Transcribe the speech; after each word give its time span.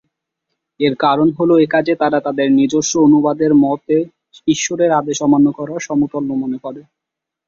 এর 0.79 0.93
কারণ 0.99 1.27
হল 1.37 1.49
এ 1.57 1.73
কাজে 1.73 1.93
তারা 1.95 2.19
তাদের 2.19 2.47
নিজস্ব 2.59 2.93
অনুবাদের 3.01 3.51
মতে 3.63 3.97
ঈশ্বরের 4.47 4.91
আদেশ 4.99 5.17
অমান্য 5.21 5.47
করার 5.57 5.79
সমতুল্য 5.79 6.29
মনে 6.33 6.57
করে। 6.63 6.81